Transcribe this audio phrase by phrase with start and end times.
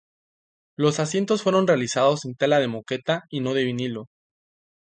[0.77, 4.07] Los asientos fueron realizados en tela de Moqueta y no de vinilo.